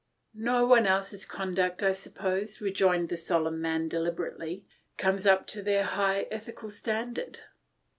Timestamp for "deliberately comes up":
3.87-5.45